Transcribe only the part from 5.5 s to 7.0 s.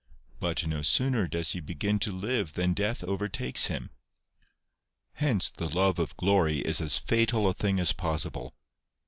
the love of glory is as